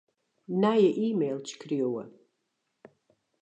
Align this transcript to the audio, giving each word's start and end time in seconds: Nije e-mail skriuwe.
Nije 0.61 0.89
e-mail 1.05 1.37
skriuwe. 1.51 2.03